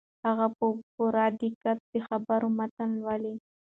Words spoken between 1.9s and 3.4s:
د خبر متن لولي.